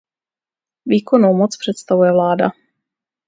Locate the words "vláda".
2.11-2.49